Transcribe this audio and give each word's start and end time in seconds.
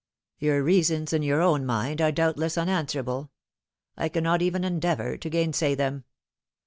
Your 0.39 0.63
reasons 0.63 1.13
in 1.13 1.21
your 1.21 1.41
own 1.43 1.63
mind 1.63 2.01
are 2.01 2.11
doubtless 2.11 2.57
unanswer 2.57 3.01
able. 3.01 3.29
I 3.95 4.09
cannot 4.09 4.41
even 4.41 4.63
endeavour 4.63 5.15
to 5.15 5.29
gainsay 5.29 5.75
them. 5.75 6.05